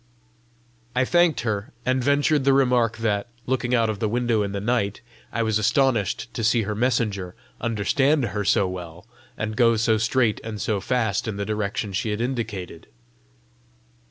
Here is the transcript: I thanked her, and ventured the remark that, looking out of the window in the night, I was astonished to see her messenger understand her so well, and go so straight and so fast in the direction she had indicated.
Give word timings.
I 0.95 1.05
thanked 1.05 1.41
her, 1.41 1.73
and 1.85 2.03
ventured 2.03 2.43
the 2.43 2.53
remark 2.53 2.97
that, 2.97 3.27
looking 3.45 3.75
out 3.75 3.87
of 3.87 3.99
the 3.99 4.09
window 4.09 4.41
in 4.41 4.51
the 4.51 4.59
night, 4.59 4.99
I 5.31 5.43
was 5.43 5.59
astonished 5.59 6.33
to 6.33 6.43
see 6.43 6.63
her 6.63 6.73
messenger 6.73 7.35
understand 7.59 8.25
her 8.25 8.43
so 8.43 8.67
well, 8.67 9.05
and 9.37 9.55
go 9.55 9.75
so 9.75 9.99
straight 9.99 10.41
and 10.43 10.59
so 10.59 10.81
fast 10.81 11.27
in 11.27 11.37
the 11.37 11.45
direction 11.45 11.93
she 11.93 12.09
had 12.09 12.19
indicated. 12.19 12.87